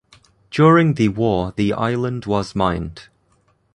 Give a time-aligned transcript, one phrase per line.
[0.49, 3.09] During the war the island was mined.